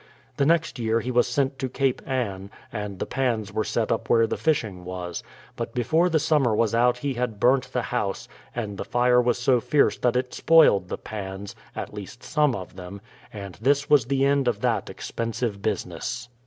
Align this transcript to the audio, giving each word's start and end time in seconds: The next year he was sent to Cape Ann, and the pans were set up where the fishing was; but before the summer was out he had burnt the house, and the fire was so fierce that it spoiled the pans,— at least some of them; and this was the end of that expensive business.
The 0.37 0.47
next 0.47 0.79
year 0.79 0.99
he 0.99 1.11
was 1.11 1.27
sent 1.27 1.59
to 1.59 1.69
Cape 1.69 2.01
Ann, 2.07 2.49
and 2.73 2.97
the 2.97 3.05
pans 3.05 3.53
were 3.53 3.63
set 3.63 3.91
up 3.91 4.09
where 4.09 4.25
the 4.25 4.35
fishing 4.35 4.83
was; 4.83 5.21
but 5.55 5.75
before 5.75 6.09
the 6.09 6.17
summer 6.17 6.55
was 6.55 6.73
out 6.73 6.97
he 6.97 7.13
had 7.13 7.39
burnt 7.39 7.71
the 7.71 7.83
house, 7.83 8.27
and 8.55 8.79
the 8.79 8.83
fire 8.83 9.21
was 9.21 9.37
so 9.37 9.59
fierce 9.59 9.99
that 9.99 10.15
it 10.15 10.33
spoiled 10.33 10.87
the 10.89 10.97
pans,— 10.97 11.55
at 11.75 11.93
least 11.93 12.23
some 12.23 12.55
of 12.55 12.77
them; 12.77 12.99
and 13.31 13.59
this 13.61 13.91
was 13.91 14.05
the 14.05 14.25
end 14.25 14.47
of 14.47 14.61
that 14.61 14.89
expensive 14.89 15.61
business. 15.61 16.29